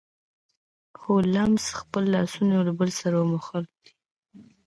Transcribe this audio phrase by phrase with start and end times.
[1.01, 3.65] هولمز خپل لاسونه یو له بل سره وموښل.